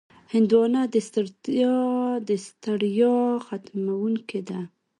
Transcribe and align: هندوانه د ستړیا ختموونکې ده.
هندوانه 0.33 0.81
د 2.27 2.29
ستړیا 2.45 3.17
ختموونکې 3.45 4.41
ده. 4.49 4.59